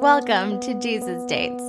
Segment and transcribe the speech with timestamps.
[0.00, 1.60] Welcome to Jesus Dates.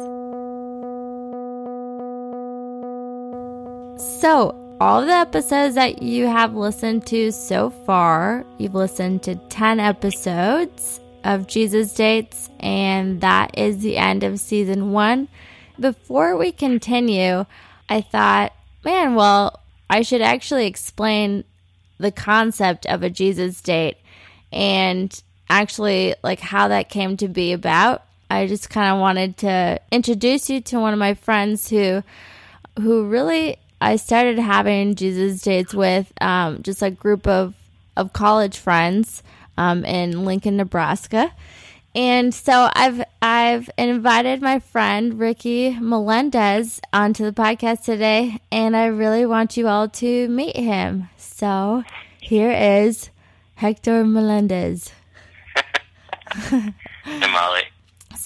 [4.21, 9.79] So, all the episodes that you have listened to so far, you've listened to 10
[9.79, 15.27] episodes of Jesus Dates, and that is the end of season one.
[15.80, 17.48] Before we continue,
[17.89, 18.54] I thought,
[18.86, 19.59] man, well,
[19.89, 21.46] I should actually explain
[21.98, 23.98] the concept of a Jesus date
[24.54, 25.20] and
[25.50, 28.04] actually like how that came to be about.
[28.29, 32.03] I just kind of wanted to introduce you to one of my friends who
[32.80, 37.55] who really I started having Jesus dates with um, just a group of
[37.95, 39.23] of college friends
[39.58, 41.31] um, in Lincoln, Nebraska.
[41.95, 48.86] And so I've I've invited my friend Ricky Melendez onto the podcast today, and I
[48.86, 51.09] really want you all to meet him.
[51.17, 51.83] So
[52.19, 53.09] here is
[53.55, 54.91] Hector Melendez.
[56.52, 57.64] Molly.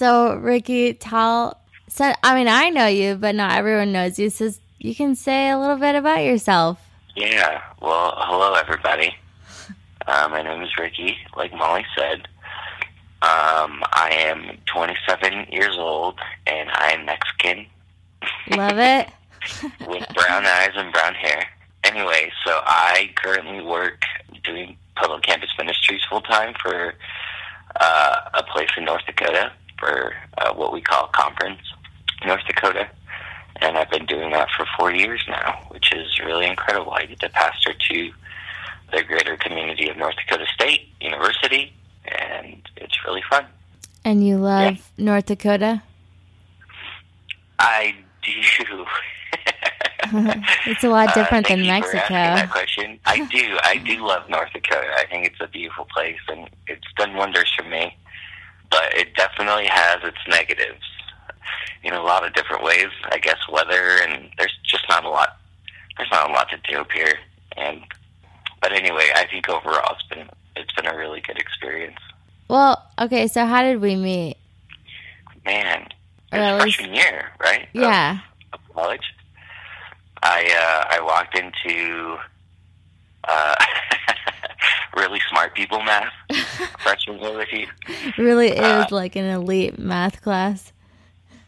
[0.03, 1.61] So Ricky, tell.
[1.87, 4.29] So I mean, I know you, but not everyone knows you.
[4.29, 6.77] So you can say a little bit about yourself.
[7.15, 7.61] Yeah.
[7.81, 9.15] Well, hello, everybody.
[10.05, 11.15] Uh, my name is Ricky.
[11.37, 12.27] Like Molly said,
[13.21, 17.65] um, I am 27 years old, and I am Mexican.
[18.57, 19.07] Love it.
[19.87, 21.47] with brown eyes and brown hair.
[21.85, 24.01] Anyway, so I currently work
[24.43, 26.93] doing public campus ministries full time for
[27.79, 31.61] uh, a place in North Dakota for uh, what we call conference,
[32.25, 32.89] North Dakota.
[33.57, 36.91] And I've been doing that for four years now, which is really incredible.
[36.91, 38.11] I get to pastor to
[38.91, 41.73] the greater community of North Dakota State University,
[42.05, 43.45] and it's really fun.
[44.03, 45.05] And you love yeah.
[45.05, 45.83] North Dakota?
[47.59, 48.85] I do.
[50.65, 52.07] it's a lot uh, different uh, than Mexico.
[52.09, 52.99] that question.
[53.05, 53.57] I do.
[53.63, 54.87] I do love North Dakota.
[54.97, 57.95] I think it's a beautiful place, and it's done wonders for me.
[58.73, 60.81] But it definitely has its negatives
[61.83, 62.87] in a lot of different ways.
[63.11, 65.37] I guess weather, and there's just not a lot.
[65.95, 67.13] There's not a lot to do up here,
[67.55, 67.81] and
[68.61, 71.99] but anyway, I think overall it's been it's been a really good experience.
[72.47, 74.37] Well, okay, so how did we meet?
[75.45, 75.87] Man,
[76.31, 77.67] it was freshman year, right?
[77.73, 78.21] Yeah.
[78.53, 79.03] Of, of college.
[80.23, 82.17] I uh, I walked into
[83.25, 83.55] uh,
[84.95, 86.13] really smart people math
[86.79, 87.67] freshman year with you.
[88.17, 90.71] Really, it uh, was like an elite math class.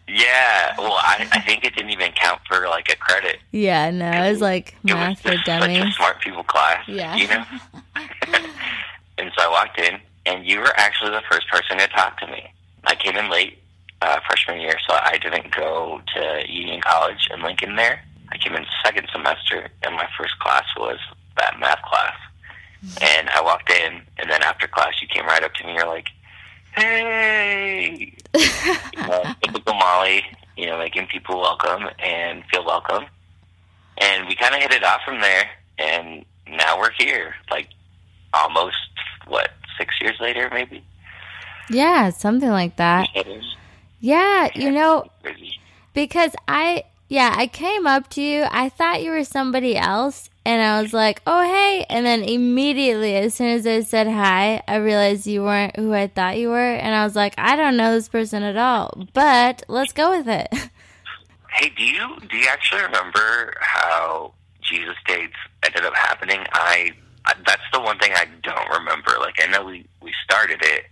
[0.07, 3.38] Yeah, well, I, I think it didn't even count for like a credit.
[3.51, 5.79] Yeah, no, it was like it math was for dummies.
[5.79, 6.88] Such a smart people class.
[6.88, 7.44] Yeah, you know.
[9.17, 12.28] and so I walked in, and you were actually the first person to talk to
[12.28, 12.51] me.
[12.84, 13.57] I came in late
[14.01, 18.03] uh, freshman year, so I didn't go to Union College in Lincoln there.
[18.29, 21.00] I came in second semester, and my first class was
[21.38, 22.16] that math class.
[23.01, 25.73] And I walked in, and then after class, you came right up to me.
[25.73, 26.07] You're like,
[26.75, 30.23] "Hey, you know, typical Molly,
[30.57, 33.06] you know, making people welcome and feel welcome."
[33.97, 37.69] And we kind of hit it off from there, and now we're here, like
[38.34, 38.75] almost
[39.28, 40.84] what six years later, maybe.
[41.69, 43.09] Yeah, something like that.
[44.00, 45.09] Yeah, you know,
[45.94, 48.45] because I yeah, I came up to you.
[48.49, 50.29] I thought you were somebody else.
[50.47, 51.85] And I was like, oh, hey.
[51.89, 56.07] And then immediately, as soon as I said hi, I realized you weren't who I
[56.07, 56.73] thought you were.
[56.73, 60.27] And I was like, I don't know this person at all, but let's go with
[60.27, 60.53] it.
[61.55, 66.39] Hey, do you do you actually remember how Jesus dates ended up happening?
[66.51, 66.91] I,
[67.25, 69.13] I that's the one thing I don't remember.
[69.19, 70.83] Like I know we we started it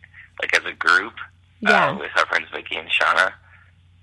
[0.41, 1.15] like as a group
[1.59, 1.89] yeah.
[1.89, 3.33] uh, with our friends Vicky and Shauna,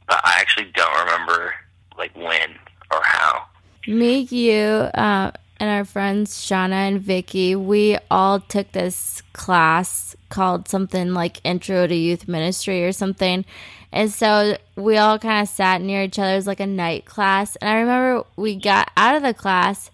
[0.06, 1.54] but I actually don't remember
[2.00, 2.50] like when
[2.90, 3.46] or how?
[3.86, 5.30] Me, you, uh,
[5.60, 11.86] and our friends Shauna and Vicky, we all took this class called something like Intro
[11.86, 13.44] to Youth Ministry or something.
[13.92, 16.32] And so we all kind of sat near each other.
[16.32, 17.56] It was like a night class.
[17.56, 19.90] And I remember we got out of the class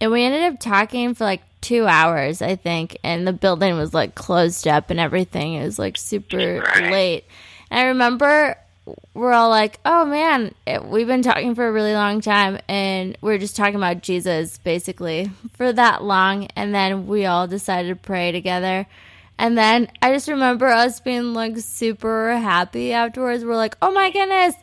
[0.00, 2.98] and we ended up talking for like two hours, I think.
[3.02, 5.54] And the building was like closed up and everything.
[5.54, 6.92] It was like super right.
[6.92, 7.24] late.
[7.70, 8.56] And I remember
[9.14, 13.16] we're all like, oh man, it, we've been talking for a really long time and
[13.20, 16.48] we're just talking about Jesus basically for that long.
[16.56, 18.86] And then we all decided to pray together.
[19.38, 23.44] And then I just remember us being like super happy afterwards.
[23.44, 24.54] We're like, oh my goodness,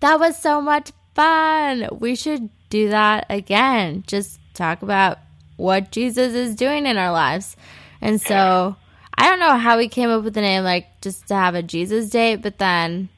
[0.00, 1.88] that was so much fun.
[1.92, 4.02] We should do that again.
[4.06, 5.18] Just talk about
[5.56, 7.56] what Jesus is doing in our lives.
[8.00, 8.76] And so
[9.14, 11.62] I don't know how we came up with the name, like just to have a
[11.62, 13.08] Jesus date, but then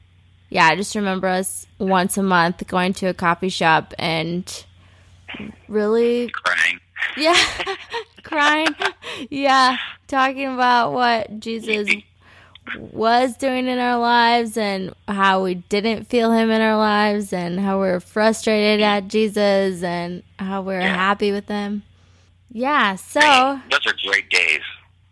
[0.51, 4.45] yeah, I just remember us once a month going to a coffee shop and
[5.67, 6.79] really crying.
[7.17, 7.75] Yeah,
[8.23, 8.67] crying.
[9.29, 9.77] Yeah,
[10.07, 11.89] talking about what Jesus
[12.77, 17.59] was doing in our lives and how we didn't feel him in our lives and
[17.59, 19.05] how we are frustrated mm-hmm.
[19.05, 20.95] at Jesus and how we are Yeah.
[20.95, 21.83] happy with him.
[22.51, 23.19] Yeah, so
[23.71, 24.59] Those are great days.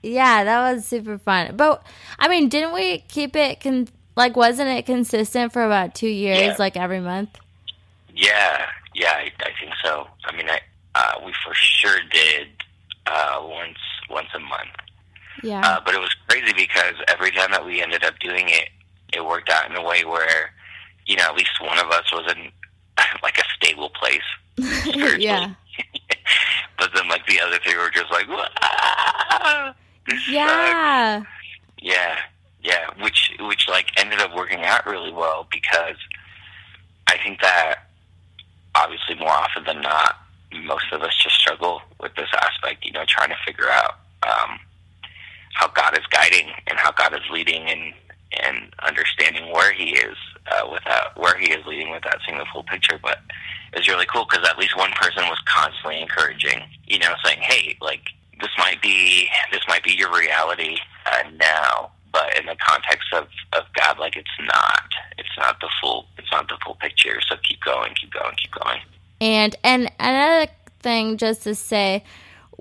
[0.04, 1.56] yeah, that was super fun.
[1.56, 1.82] But
[2.20, 3.88] I mean, didn't we keep it con-
[4.20, 6.56] like wasn't it consistent for about 2 years Yeah.
[6.60, 7.30] like every month?
[8.14, 10.08] Yeah, yeah, I, I think so.
[10.26, 10.60] I mean, I
[10.96, 12.48] uh, we for sure did
[13.08, 13.78] uh, once
[14.10, 14.76] once a month,
[15.42, 15.62] Yeah.
[15.66, 18.70] uh, but it was crazy because every time that we ended up doing it,
[19.14, 20.52] it worked out in a way where,
[21.06, 22.52] you know, at least one of us was in
[23.24, 24.28] like a stable place.
[25.18, 25.54] yeah.
[26.78, 29.74] but then, like the other three were just like, "Wah,
[30.08, 31.28] this sucks."
[31.82, 32.18] Yeah.
[32.62, 35.96] Yeah, which which like ended up working out really well because
[37.08, 37.86] I think that
[38.76, 40.16] obviously more often than not,
[40.64, 42.86] most of us just struggle with this aspect.
[42.86, 44.60] You know, trying to figure out um,
[45.54, 47.94] how God is guiding and how God is leading and
[48.46, 50.18] and understanding where He is
[50.52, 53.00] uh, without where He is leading without seeing the full picture.
[53.02, 53.20] But
[53.74, 56.62] it's really cool because at least one person was constantly encouraging.
[56.88, 58.02] You know, saying, "Hey, like."
[58.42, 63.28] This might be this might be your reality uh, now, but in the context of,
[63.54, 64.84] of God, like it's not.
[65.18, 66.06] It's not the full.
[66.18, 67.20] It's not the full picture.
[67.28, 68.80] So keep going, keep going, keep going.
[69.22, 70.52] And and another
[70.82, 72.04] thing just to say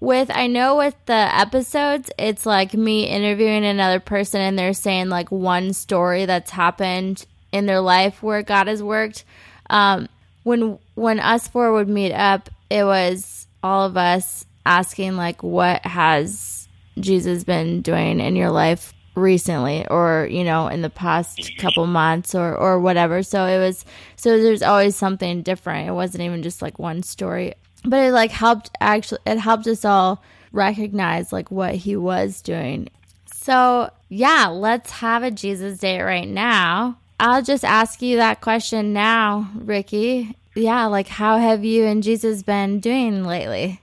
[0.00, 5.08] with I know with the episodes it's like me interviewing another person and they're saying
[5.08, 9.24] like one story that's happened in their life where God has worked.
[9.70, 10.08] Um
[10.42, 15.84] when when us four would meet up, it was all of us asking like what
[15.84, 16.68] has
[16.98, 22.34] Jesus been doing in your life recently or you know in the past couple months
[22.34, 23.22] or or whatever.
[23.22, 23.84] So it was
[24.16, 25.88] so there's always something different.
[25.88, 27.54] It wasn't even just like one story.
[27.84, 30.22] But it like helped actually it helped us all
[30.52, 32.88] recognize like what he was doing.
[33.26, 36.98] So yeah let's have a jesus date right now.
[37.20, 40.36] I'll just ask you that question now ricky.
[40.54, 43.80] Yeah like how have you and jesus been doing lately?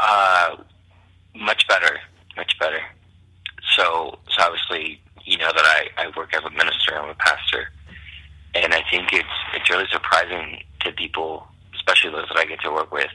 [0.00, 0.56] Uh,
[1.34, 1.98] much better,
[2.36, 2.80] much better.
[3.78, 6.96] So, so obviously, you know that I, I work as a minister.
[6.98, 7.70] I'm a pastor,
[8.54, 11.46] and I think it's it's really surprising to people,
[11.76, 13.10] especially those that I get to work with,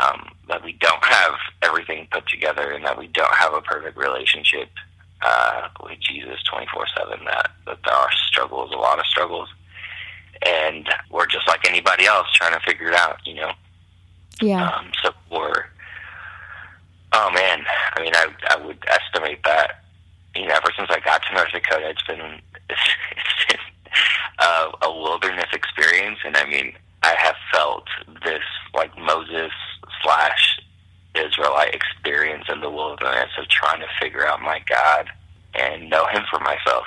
[0.00, 3.96] um, that we don't have everything put together and that we don't have a perfect
[3.96, 4.68] relationship
[5.22, 7.24] uh, with Jesus 24 seven.
[7.24, 9.48] That that there are struggles, a lot of struggles,
[10.44, 13.18] and we're just like anybody else trying to figure it out.
[13.24, 13.52] You know.
[14.42, 15.68] yeah Um, so for,
[17.12, 17.64] oh man,
[17.94, 19.83] I mean, I I would estimate that,
[20.34, 22.40] you know, ever since I got to North Dakota, it's been
[22.70, 23.60] it's, it's been
[24.40, 27.84] a, a wilderness experience, and I mean, I have felt
[28.24, 28.42] this
[28.74, 29.52] like Moses
[30.02, 30.60] slash
[31.14, 35.08] Israelite experience in the wilderness of trying to figure out my God
[35.54, 36.84] and know Him for myself.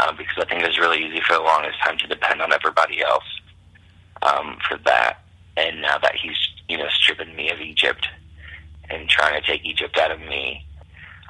[0.00, 2.52] Um, because I think it was really easy for the longest time to depend on
[2.52, 3.22] everybody else
[4.22, 5.24] um, for that
[5.56, 6.36] and now that he's
[6.68, 8.06] you know stripping me of Egypt
[8.90, 10.66] and trying to take Egypt out of me,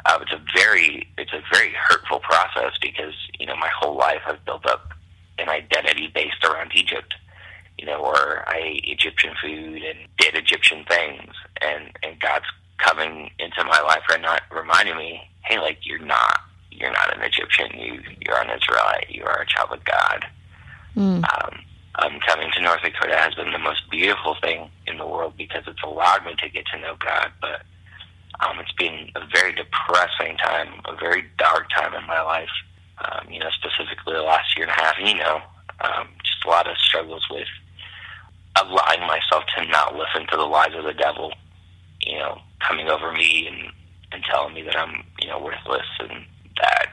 [0.06, 4.20] uh, it's a very it's a very hurtful process because you know my whole life
[4.26, 4.90] I've built up
[5.38, 7.14] an identity based around Egypt,
[7.78, 12.46] you know, where I ate Egyptian food and did Egyptian things, and and God's
[12.78, 16.40] coming into my life right now, reminding me, hey, like you're not
[16.70, 20.26] you're not an Egyptian, you you're an Israelite, you are a child of God
[20.96, 21.24] Mm.
[21.24, 21.60] um,
[21.96, 25.64] um, coming to North Dakota has been the most beautiful thing in the world because
[25.66, 27.30] it's allowed me to get to know God.
[27.40, 27.62] But
[28.40, 32.50] um, it's been a very depressing time, a very dark time in my life.
[32.98, 34.94] Um, you know, specifically the last year and a half.
[34.98, 35.42] You know,
[35.80, 37.48] um, just a lot of struggles with
[38.56, 41.32] allowing myself to not listen to the lies of the devil.
[42.00, 43.72] You know, coming over me and
[44.12, 46.24] and telling me that I'm you know worthless and
[46.60, 46.92] that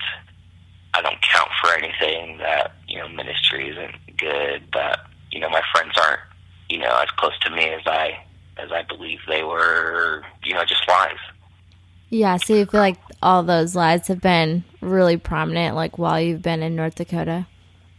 [0.93, 4.99] I don't count for anything, that, you know, ministry isn't good, that,
[5.31, 6.19] you know, my friends aren't,
[6.69, 8.23] you know, as close to me as I
[8.57, 11.17] as I believe they were, you know, just lies.
[12.11, 16.41] Yeah, so you feel like all those lies have been really prominent, like while you've
[16.41, 17.47] been in North Dakota.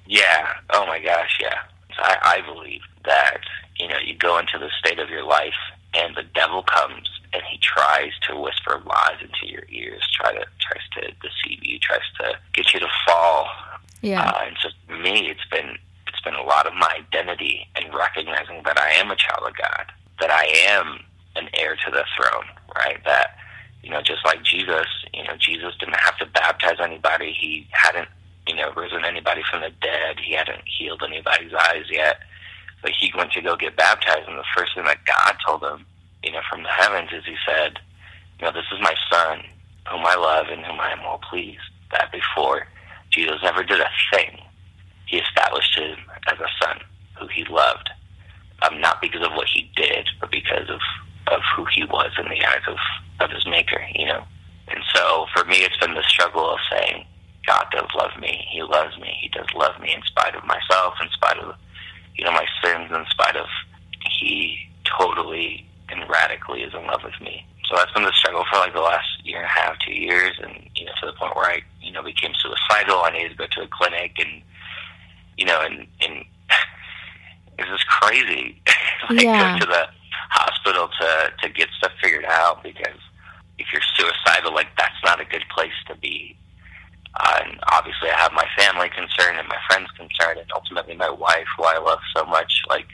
[0.07, 0.53] Yeah.
[0.71, 1.59] Oh my gosh, yeah.
[1.97, 3.39] So I, I believe that,
[3.79, 5.55] you know, you go into the state of your life
[5.95, 10.45] and the devil comes and he tries to whisper lies into your ears, try to
[10.61, 13.49] tries to deceive you, tries to get you to fall
[14.03, 17.67] Yeah, Uh, and so for me, it's been it's been a lot of my identity
[17.77, 19.87] and recognizing that I am a child of God,
[20.21, 21.01] that I am
[21.37, 22.45] an heir to the throne,
[22.77, 23.03] right?
[23.07, 23.39] That
[23.83, 27.33] you know, just like Jesus, you know, Jesus didn't have to baptize anybody.
[27.33, 28.09] He hadn't,
[28.47, 30.17] you know, risen anybody from the dead.
[30.25, 32.19] He hadn't healed anybody's eyes yet.
[32.83, 35.87] But he went to go get baptized, and the first thing that God told him,
[36.23, 37.79] you know, from the heavens is He said,
[38.39, 39.43] you know, this is my son,
[39.89, 41.61] whom I love and whom I am well pleased.
[41.93, 42.67] That before
[43.13, 44.41] Jesus never did a thing.
[45.07, 46.81] He established him as a son
[47.21, 47.91] who he loved,
[48.63, 50.81] um, not because of what he did, but because of,
[51.29, 52.77] of who he was in the eyes of,
[53.21, 54.25] of his maker, you know?
[54.69, 57.05] And so for me, it's been the struggle of saying,
[57.47, 58.47] God does love me.
[58.51, 59.17] He loves me.
[59.21, 61.55] He does love me in spite of myself, in spite of,
[62.17, 63.47] you know, my sins, in spite of
[64.09, 67.45] he totally and radically is in love with me.
[67.69, 70.39] So that's been the struggle for like the last year and a half, two years,
[70.43, 72.99] and you know, to the point where I, you know, became suicidal.
[73.03, 74.43] I needed to go to a clinic, and
[75.37, 76.25] you know, and and
[77.59, 78.61] it's just crazy.
[79.11, 79.59] like Yeah.
[79.59, 79.87] go to the
[80.31, 81.69] hospital to to get
[82.43, 82.99] out because
[83.59, 86.37] if you're suicidal, like that's not a good place to be.
[87.15, 91.11] Uh, and obviously, I have my family concerned and my friends concerned, and ultimately my
[91.11, 92.89] wife, who I love so much, like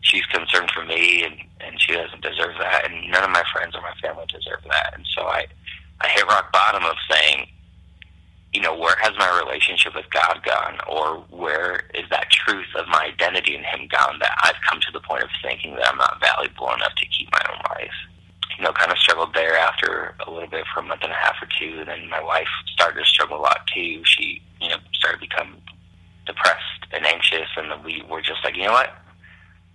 [0.00, 3.74] she's concerned for me, and and she doesn't deserve that, and none of my friends
[3.76, 4.94] or my family deserve that.
[4.96, 5.46] And so I,
[6.00, 7.48] I hit rock bottom of saying,
[8.52, 12.88] you know, where has my relationship with God gone, or where is that truth of
[12.88, 15.98] my identity in Him gone that I've come to the point of thinking that I'm
[15.98, 17.94] not valuable enough to keep my own life.
[18.58, 21.14] You know, kind of struggled there after a little bit for a month and a
[21.14, 21.78] half or two.
[21.78, 24.02] And then my wife started to struggle a lot too.
[24.04, 25.56] She, you know, started to become
[26.26, 27.48] depressed and anxious.
[27.56, 28.94] And then we were just like, you know what?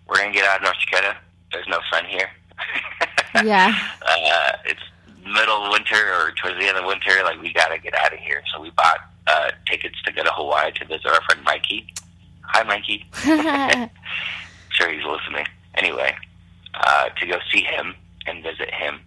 [0.07, 1.17] We're going to get out of North Dakota.
[1.51, 2.29] There's no sun here.
[3.43, 3.77] Yeah.
[4.01, 4.79] uh, it's
[5.25, 7.11] middle of winter or towards the end of winter.
[7.25, 8.41] Like, we got to get out of here.
[8.53, 11.85] So we bought uh, tickets to go to Hawaii to visit our friend Mikey.
[12.43, 13.05] Hi, Mikey
[14.71, 15.45] sure he's listening.
[15.73, 16.15] Anyway,
[16.75, 17.93] uh, to go see him
[18.25, 19.01] and visit him.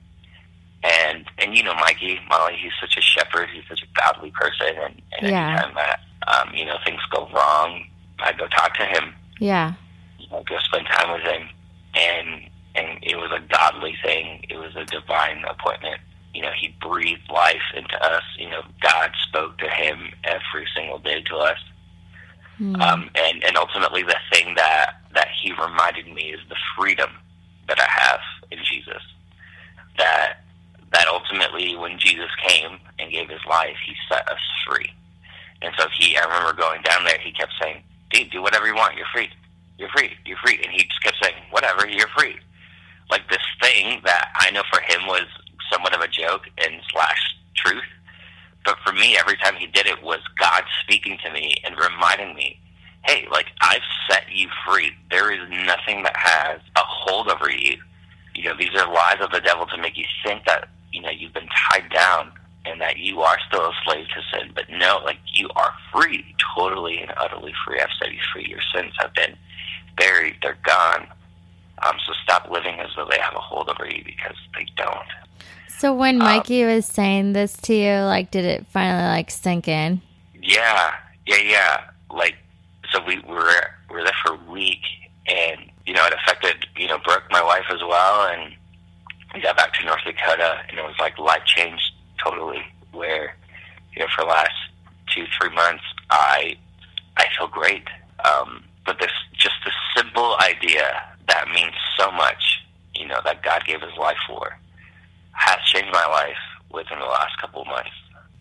[0.85, 4.77] And and you know Mikey, Molly, he's such a shepherd, he's such a godly person
[4.85, 5.53] and, and Yeah.
[5.53, 7.87] anytime that um, you know, things go wrong,
[8.19, 9.75] I go talk to him, yeah.
[10.19, 11.49] you know, go spend time with him
[11.95, 14.45] and and it was a godly thing.
[14.49, 16.01] It was a divine appointment.
[16.33, 18.23] You know, he breathed life into us.
[18.39, 21.59] You know, God spoke to him every single day to us.
[22.61, 22.81] Mm.
[22.81, 27.11] Um, and, and ultimately, the thing that, that he reminded me is the freedom
[27.67, 29.03] that I have in Jesus.
[29.97, 30.45] That
[30.93, 34.91] that ultimately, when Jesus came and gave his life, he set us free.
[35.61, 37.19] And so he, I remember going down there.
[37.23, 38.97] He kept saying, "Dude, do whatever you want.
[38.97, 39.31] You're free.
[39.79, 40.13] You're free.
[40.25, 41.89] You're free." And he just kept saying, "Whatever.
[41.89, 42.37] You're free."
[43.11, 45.27] Like this thing that I know for him was
[45.73, 47.85] somewhat of a joke and slash truth.
[48.65, 52.35] But for me, every time he did it was God speaking to me and reminding
[52.35, 52.59] me,
[53.07, 54.93] hey, like I've set you free.
[55.11, 57.79] There is nothing that has a hold over you.
[58.35, 61.11] You know, these are lies of the devil to make you think that, you know,
[61.11, 62.33] you've been tied down
[62.69, 64.51] and that you are still a slave to sin.
[64.55, 67.81] But no, like you are free, totally and utterly free.
[67.81, 68.47] I've set you free.
[68.49, 69.37] Your sins have been
[69.97, 71.07] buried, they're gone.
[71.87, 75.07] Um, so stop living as though they have a hold over you because they don't.
[75.69, 79.69] So when Um, Mikey was saying this to you, like, did it finally like sink
[79.69, 80.03] in?
[80.43, 80.95] Yeah,
[81.27, 81.81] yeah, yeah.
[82.11, 82.37] Like,
[82.93, 83.53] so we were
[83.89, 84.83] we were there for a week,
[85.29, 88.29] and you know, it affected you know Brooke, my wife, as well.
[88.29, 88.55] And
[89.35, 91.88] we got back to North Dakota, and it was like life changed
[92.25, 92.63] totally.
[92.93, 93.35] Where
[93.95, 94.53] you know, for the last
[95.15, 96.57] two three months, I
[97.17, 97.85] I feel great.
[98.25, 102.63] Um, but this just this simple idea that means so much,
[102.95, 104.57] you know, that God gave His life for,
[105.33, 106.37] has changed my life
[106.73, 107.91] within the last couple of months.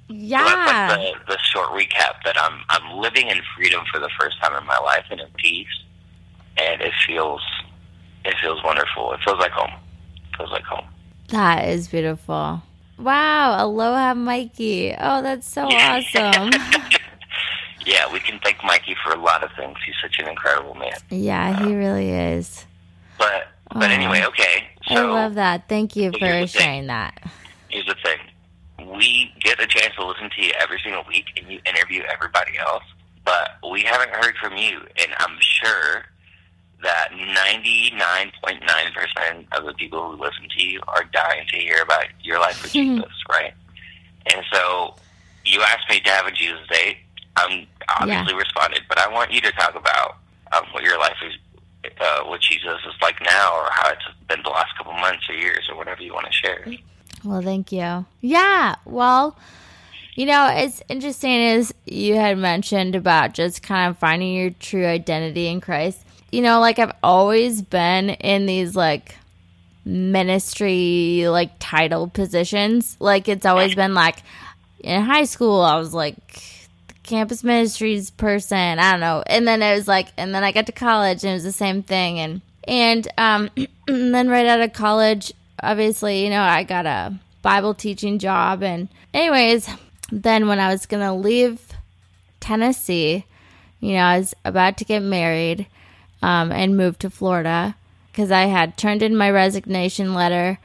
[0.07, 0.43] So Yeah.
[0.43, 0.67] that's
[0.99, 4.55] like the, the short recap that I'm I'm living in freedom for the first time
[4.55, 5.67] in my life and in peace,
[6.57, 7.41] and it feels
[8.25, 9.13] it feels wonderful.
[9.13, 9.71] It feels like home.
[10.31, 10.85] It feels like home.
[11.29, 12.61] That is beautiful.
[12.97, 13.65] Wow.
[13.65, 14.95] Aloha, Mikey.
[14.99, 16.51] Oh, that's so awesome.
[17.87, 19.77] Yeah, we can thank Mikey for a lot of things.
[19.85, 20.91] He's such an incredible man.
[21.09, 22.65] yeah, he um, really is.
[23.17, 23.93] But but Aw.
[23.93, 24.67] anyway, okay.
[24.87, 25.69] I love that.
[25.69, 27.17] Thank you for sharing that.
[27.69, 28.19] here's the thing:
[28.93, 32.57] we get a chance to listen to you every single week, and you interview everybody
[32.57, 32.83] else.
[33.23, 36.05] But we haven't heard from you, and I'm sure
[36.83, 42.39] that 99.9% of the people who listen to you are dying to hear about your
[42.39, 42.95] life with Mhm.
[42.97, 43.53] Jesus, right?
[44.33, 44.95] And so
[45.45, 46.97] you asked me to have a Jesus date.
[47.37, 47.65] I'm
[47.99, 50.17] obviously responded, but I want you to talk about
[50.51, 51.33] um, what your life is,
[51.99, 55.35] uh, what Jesus is like now, or how it's been the last couple months or
[55.35, 56.65] years, or whatever you want to share.
[57.23, 58.05] Well, thank you.
[58.21, 58.75] Yeah.
[58.85, 59.37] Well,
[60.15, 64.85] you know, it's interesting as you had mentioned about just kind of finding your true
[64.85, 66.03] identity in Christ.
[66.31, 69.15] You know, like I've always been in these like
[69.85, 72.97] ministry like title positions.
[72.99, 74.17] Like it's always been like
[74.79, 76.17] in high school I was like
[76.87, 79.23] the campus ministries person, I don't know.
[79.25, 81.51] And then it was like and then I got to college and it was the
[81.51, 83.49] same thing and and um
[83.87, 85.31] and then right out of college
[85.63, 89.69] obviously, you know, I got a Bible teaching job and anyways,
[90.11, 91.61] then when I was going to leave
[92.39, 93.25] Tennessee.
[93.79, 95.67] You know, I was about to get married
[96.27, 97.77] um, and moved to Florida
[98.11, 100.59] because I had turned in my resignation letter.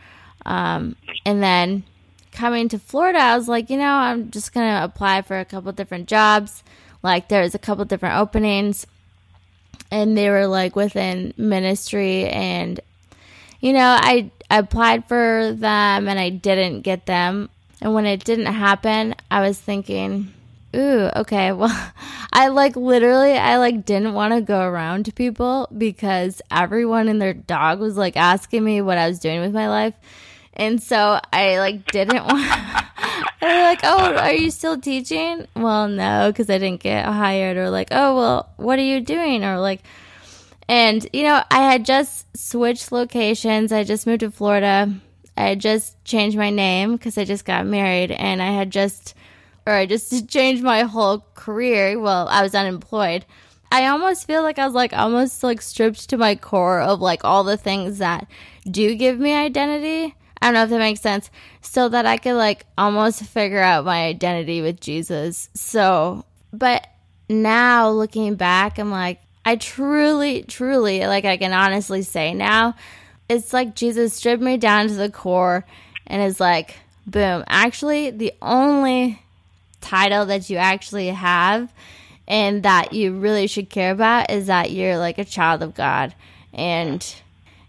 [0.44, 1.84] Um, and then
[2.32, 5.44] coming to Florida, I was like, you know, I'm just going to apply for a
[5.44, 6.64] couple different jobs.
[7.00, 8.88] Like, there's a couple different openings,
[9.92, 12.26] and they were like within ministry.
[12.26, 12.80] And,
[13.60, 17.50] you know, I, I applied for them and I didn't get them.
[17.80, 20.32] And when it didn't happen, I was thinking,
[20.74, 21.92] ooh, okay, well,
[22.32, 27.20] I like literally, I like didn't want to go around to people because everyone and
[27.20, 29.94] their dog was like asking me what I was doing with my life.
[30.54, 32.86] And so I like didn't want.
[33.40, 37.56] they're like, "Oh, are you still teaching?" Well, no, because I didn't get hired.
[37.56, 39.82] Or like, "Oh, well, what are you doing?" Or like,
[40.68, 43.72] and you know, I had just switched locations.
[43.72, 44.94] I just moved to Florida.
[45.36, 49.14] I had just changed my name because I just got married, and I had just,
[49.66, 51.98] or I just changed my whole career.
[51.98, 53.24] Well, I was unemployed.
[53.70, 57.24] I almost feel like I was like almost like stripped to my core of like
[57.24, 58.26] all the things that
[58.70, 61.30] do give me identity I don't know if that makes sense.
[61.60, 65.48] So that I could like almost figure out my identity with Jesus.
[65.54, 66.84] So, but
[67.28, 72.74] now looking back, I'm like, I truly, truly, like I can honestly say now,
[73.28, 75.64] it's like Jesus stripped me down to the core
[76.08, 76.74] and is like,
[77.06, 77.44] boom.
[77.46, 79.22] Actually, the only
[79.82, 81.72] title that you actually have
[82.26, 86.14] and that you really should care about is that you're like a child of God.
[86.54, 87.04] And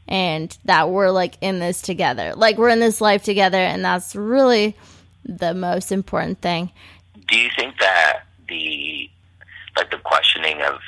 [0.07, 2.33] and that we're like in this together.
[2.35, 4.75] Like we're in this life together, and that's really
[5.25, 6.71] the most important thing.
[7.27, 9.09] Do you think that the
[9.77, 10.79] like the questioning of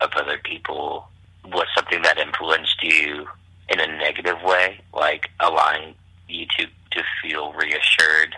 [0.00, 1.08] of other people
[1.46, 3.26] was something that influenced you
[3.68, 5.94] in a negative way, like allowing
[6.28, 8.36] you to to feel reassured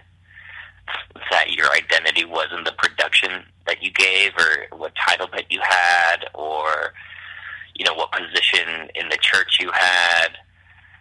[1.31, 6.27] that your identity wasn't the production that you gave or what title that you had
[6.35, 6.93] or
[7.75, 10.29] you know, what position in the church you had,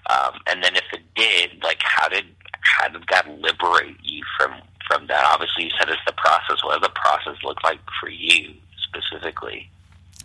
[0.09, 2.25] um, and then if it did, like, how did
[2.61, 4.53] how did God liberate you from
[4.87, 5.25] from that?
[5.25, 6.63] Obviously, you said it's the process.
[6.63, 9.69] What does the process look like for you specifically?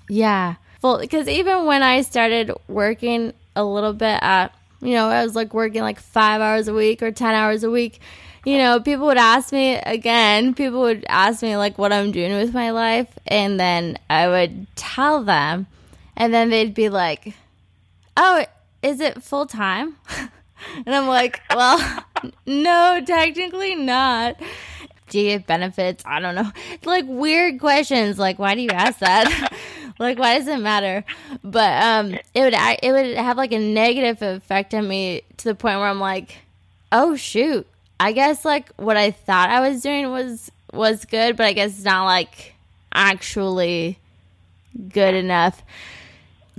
[0.09, 5.25] Yeah, well, because even when I started working a little bit at, you know, I
[5.25, 8.01] was like working like five hours a week or ten hours a week.
[8.47, 12.33] You know, people would ask me again, people would ask me like what I'm doing
[12.33, 15.67] with my life, and then I would tell them
[16.17, 17.35] and then they'd be like,
[18.17, 18.45] "Oh,
[18.83, 19.97] is it full time?"
[20.87, 22.05] and I'm like, "Well,
[22.47, 24.41] no, technically not."
[25.09, 26.05] Do you get benefits?
[26.07, 26.51] I don't know.
[26.85, 28.19] Like weird questions.
[28.19, 29.53] Like, why do you ask that?
[29.99, 31.05] like, why does it matter?
[31.45, 35.55] But um, it would it would have like a negative effect on me to the
[35.55, 36.39] point where I'm like,
[36.91, 37.67] oh shoot.
[37.99, 41.71] I guess like what I thought I was doing was was good, but I guess
[41.71, 42.55] it's not like
[42.93, 43.99] actually
[44.89, 45.63] good enough.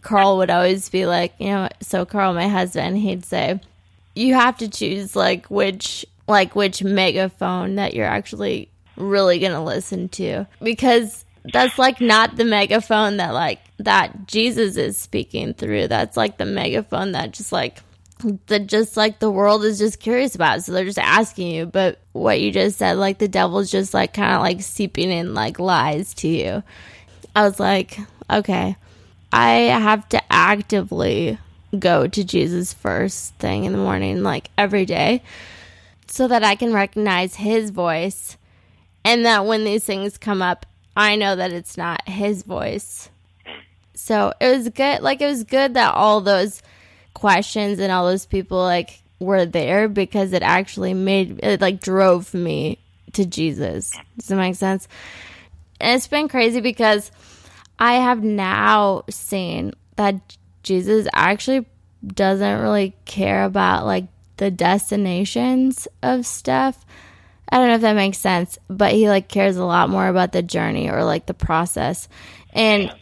[0.02, 3.60] Carl would always be like, you know, so Carl, my husband, he'd say,
[4.16, 9.62] you have to choose like which like which megaphone that you're actually really going to
[9.62, 11.24] listen to because
[11.54, 15.88] that's like not the megaphone that like that Jesus is speaking through.
[15.88, 17.78] That's like the megaphone that just like
[18.48, 20.64] that just like the world is just curious about.
[20.64, 24.14] So they're just asking you, but what you just said, like the devil's just like
[24.14, 26.64] kind of like seeping in like lies to you.
[27.36, 28.00] I was like,
[28.30, 28.76] okay.
[29.32, 31.38] I have to actively
[31.78, 35.22] go to Jesus first thing in the morning, like every day,
[36.08, 38.38] so that I can recognize his voice.
[39.04, 43.10] And that when these things come up, I know that it's not his voice.
[43.94, 45.02] So it was good.
[45.02, 46.62] Like, it was good that all those
[47.18, 52.34] questions and all those people, like, were there because it actually made it, like, drove
[52.34, 52.78] me
[53.14, 53.92] to Jesus.
[54.18, 54.88] Does that make sense?
[55.80, 57.12] And it's been crazy because
[57.80, 61.66] I have now seen that Jesus actually
[62.06, 64.06] doesn't really care about like
[64.38, 66.86] the destinations of stuff.
[67.50, 70.32] I don't know if that makes sense, but he like cares a lot more about
[70.32, 72.10] the journey or like the process.
[72.54, 72.94] And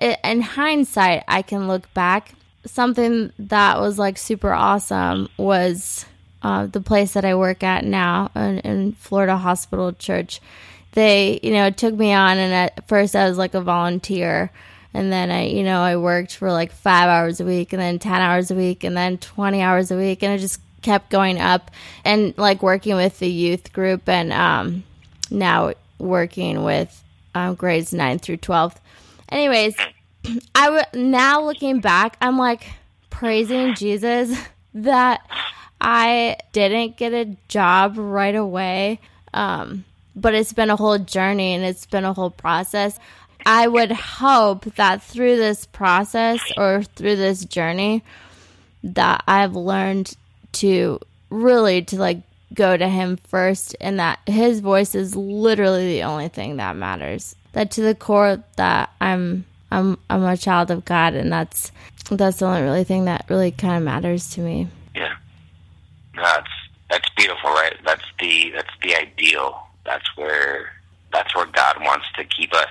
[0.00, 0.16] yeah.
[0.24, 2.32] in hindsight, I can look back.
[2.66, 6.06] Something that was like super awesome was
[6.42, 10.40] uh, the place that I work at now in, in Florida Hospital Church
[10.94, 12.38] they, you know, took me on.
[12.38, 14.50] And at first I was like a volunteer.
[14.94, 17.98] And then I, you know, I worked for like five hours a week and then
[17.98, 20.22] 10 hours a week and then 20 hours a week.
[20.22, 21.70] And it just kept going up
[22.04, 24.84] and like working with the youth group and um,
[25.30, 27.02] now working with
[27.34, 28.80] um, grades 9 through 12.
[29.30, 29.74] Anyways,
[30.54, 32.66] I w- now looking back, I'm like
[33.10, 34.36] praising Jesus
[34.74, 35.28] that
[35.80, 39.00] I didn't get a job right away.
[39.32, 39.84] Um,
[40.16, 42.98] but it's been a whole journey and it's been a whole process.
[43.46, 48.02] I would hope that through this process or through this journey
[48.84, 50.16] that I've learned
[50.52, 52.18] to really to like
[52.54, 57.34] go to him first and that his voice is literally the only thing that matters.
[57.52, 61.72] That to the core that I'm I'm I'm a child of God and that's
[62.10, 64.68] that's the only really thing that really kind of matters to me.
[64.94, 65.14] Yeah.
[66.14, 66.50] That's
[66.90, 67.74] that's beautiful, right?
[67.84, 69.66] That's the that's the ideal.
[69.84, 70.72] That's where
[71.12, 72.70] that's where God wants to keep us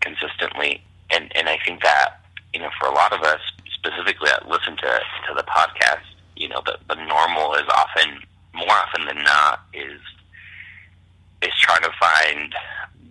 [0.00, 0.82] consistently.
[1.10, 2.20] And and I think that,
[2.52, 3.40] you know, for a lot of us,
[3.72, 6.04] specifically that listen to to the podcast,
[6.36, 8.20] you know, the the normal is often
[8.54, 10.00] more often than not is
[11.40, 12.54] is trying to find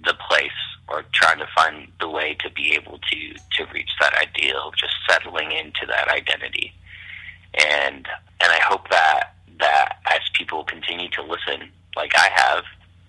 [0.05, 0.51] the place
[0.87, 4.93] or trying to find the way to be able to to reach that ideal, just
[5.09, 6.73] settling into that identity.
[7.53, 8.07] And
[8.41, 12.63] and I hope that that as people continue to listen, like I have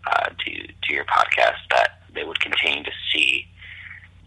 [0.07, 3.47] uh, to to your podcast, that they would continue to see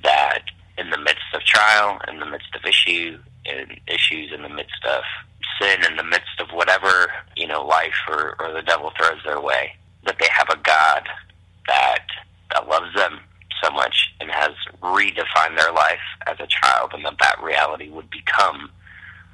[0.03, 0.43] that
[0.77, 4.83] in the midst of trial, in the midst of issue, in issues, in the midst
[4.85, 5.03] of
[5.61, 9.39] sin, in the midst of whatever you know life or, or the devil throws their
[9.39, 9.73] way,
[10.05, 11.07] that they have a God
[11.67, 12.05] that
[12.51, 13.14] that loves them and
[14.85, 18.69] has redefined their life as a child, and that that reality would become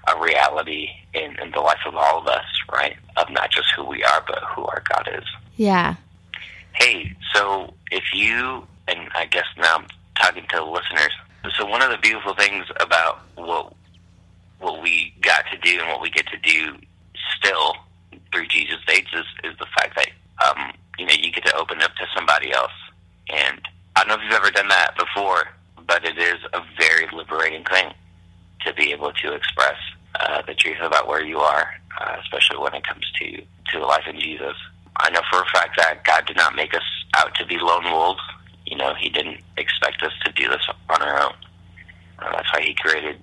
[0.08, 2.98] a reality in, in the life of all of us, right?
[3.18, 5.26] Of not just who we are, but who our God is.
[5.58, 5.96] Yeah.
[6.74, 11.14] Hey, so if you, and I guess now I'm talking to the listeners,
[11.58, 13.74] so one of the beautiful things about what
[14.60, 16.78] what we got to do and what we get to do
[17.38, 17.74] still
[18.32, 20.10] through Jesus Dates is, is the fact that
[20.46, 22.72] um, you know you get to open up to somebody else,
[23.30, 23.60] and
[23.96, 25.48] I don't know if you've ever done that before,
[25.88, 27.94] but it is a very liberating thing
[28.66, 29.78] to be able to express
[30.20, 34.04] uh, the truth about where you are, uh, especially when it comes to to life
[34.08, 34.56] in Jesus.
[34.98, 36.84] I know for a fact that God did not make us
[37.16, 38.22] out to be lone wolves.
[38.66, 41.34] You know, He didn't expect us to do this on our own.
[42.20, 43.20] Uh, that's why He created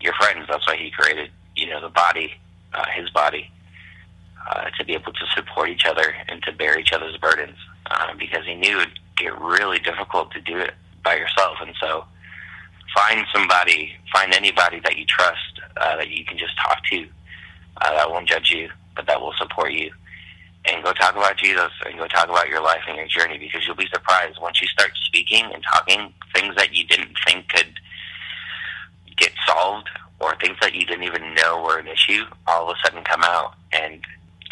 [0.00, 0.46] your friends.
[0.48, 2.34] That's why He created, you know, the body,
[2.74, 3.50] uh, His body,
[4.48, 7.56] uh, to be able to support each other and to bear each other's burdens.
[7.90, 8.82] Uh, because He knew
[9.16, 10.74] get really difficult to do it
[11.04, 12.04] by yourself, and so
[12.94, 17.06] find somebody, find anybody that you trust, uh, that you can just talk to,
[17.82, 19.90] uh, that won't judge you, but that will support you.
[20.64, 23.64] And go talk about Jesus and go talk about your life and your journey because
[23.66, 27.72] you'll be surprised once you start speaking and talking things that you didn't think could
[29.16, 32.86] get solved or things that you didn't even know were an issue all of a
[32.86, 34.04] sudden come out and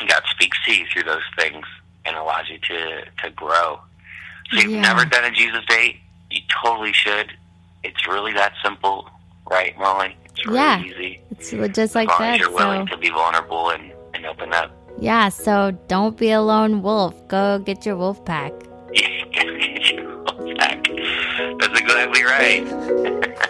[0.09, 1.65] God speaks to you through those things
[2.05, 3.81] and allows you to, to grow.
[4.51, 4.83] So you've Yeah.
[4.83, 5.97] never done a Jesus date,
[6.31, 7.33] you totally should.
[7.83, 9.09] It's really that simple,
[9.51, 10.17] right, Molly?
[10.27, 10.81] It's really Yeah.
[10.81, 11.21] easy.
[11.31, 12.35] It's just like as long that.
[12.35, 14.71] as you're willing So to be vulnerable and, and open up.
[14.99, 17.15] yeah, so don't be a lone wolf.
[17.29, 18.53] Go get your wolf pack.
[21.59, 22.65] That's exactly right.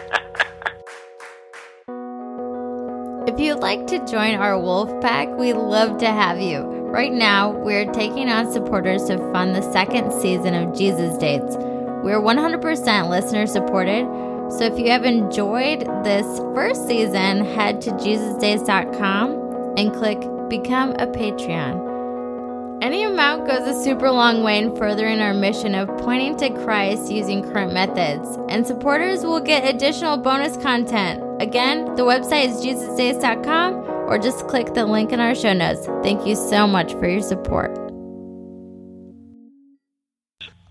[3.26, 6.73] If you'd like to join our wolf pack, we'd love to have you.
[6.94, 11.57] Right now, we're taking on supporters to fund the second season of Jesus Dates.
[12.04, 14.07] We're 100% listener supported,
[14.52, 21.09] so if you have enjoyed this first season, head to jesusdates.com and click Become a
[21.09, 22.78] Patreon.
[22.80, 27.11] Any amount goes a super long way in furthering our mission of pointing to Christ
[27.11, 31.24] using current methods, and supporters will get additional bonus content.
[31.42, 35.86] Again, the website is jesusdates.com or just click the link in our show notes.
[36.02, 37.76] Thank you so much for your support.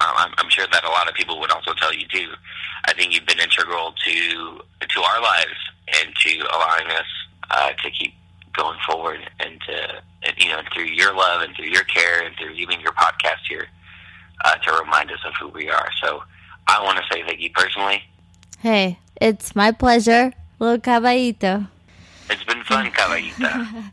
[0.04, 2.34] Um, I'm, I'm sure that a lot of people would also tell you too.
[2.86, 5.58] I think you've been integral to to our lives
[6.02, 7.06] and to allowing us
[7.52, 8.13] uh, to keep
[8.54, 12.36] going forward and to and, you know through your love and through your care and
[12.38, 13.67] through even your podcast here
[14.43, 15.89] uh, to remind us of who we are.
[16.04, 16.24] So
[16.67, 18.04] I want to say thank you personally.
[18.60, 20.34] Hey, it's my pleasure.
[20.60, 21.67] Little caballito.
[22.34, 23.69] It's been fun, Caballita.